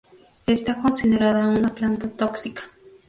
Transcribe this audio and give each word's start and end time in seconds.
Está 0.47 0.81
considerada 0.81 1.47
una 1.47 1.75
planta 1.75 2.09
tóxica. 2.09 2.63